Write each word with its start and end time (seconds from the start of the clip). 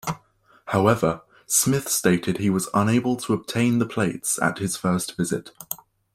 However, 0.69 1.21
Smith 1.45 1.87
stated 1.87 2.39
he 2.39 2.49
was 2.49 2.69
unable 2.73 3.15
to 3.17 3.33
obtain 3.33 3.77
the 3.77 3.85
plates 3.85 4.41
at 4.41 4.57
his 4.57 4.75
first 4.75 5.15
visit. 5.15 5.51